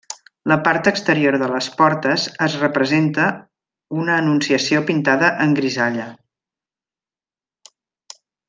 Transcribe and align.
La 0.51 0.55
part 0.67 0.87
exterior 0.91 1.35
de 1.41 1.49
les 1.51 1.67
portes 1.81 2.25
es 2.45 2.55
representa 2.61 3.27
una 3.99 4.17
anunciació 4.23 4.83
pintada 4.91 5.33
en 5.47 5.57
grisalla. 5.61 6.11